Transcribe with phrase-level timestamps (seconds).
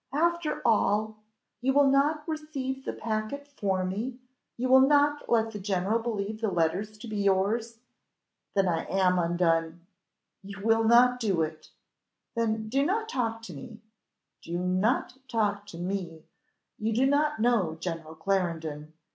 [0.13, 1.17] "After all!
[1.61, 4.17] You will not receive the packet for me!
[4.57, 7.77] you will not let the general believe the letters to be yours!
[8.55, 9.85] Then I am undone!
[10.41, 11.69] You will not do it!
[12.35, 13.79] Then do not talk to me
[14.41, 16.23] do not talk to me
[16.79, 18.93] you do not know General Clarendon.